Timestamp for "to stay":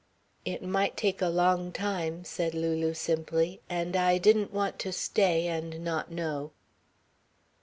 4.79-5.45